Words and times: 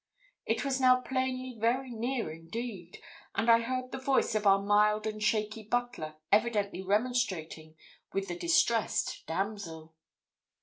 It 0.47 0.65
was 0.65 0.81
now 0.81 0.99
plainly 0.99 1.55
very 1.59 1.91
near 1.91 2.31
indeed, 2.31 2.97
and 3.35 3.51
I 3.51 3.59
heard 3.59 3.91
the 3.91 3.99
voice 3.99 4.33
of 4.33 4.47
our 4.47 4.59
mild 4.59 5.05
and 5.05 5.21
shaky 5.21 5.61
butler 5.61 6.15
evidently 6.31 6.81
remonstrating 6.81 7.75
with 8.11 8.27
the 8.27 8.35
distressed 8.35 9.23
damsel. 9.27 9.93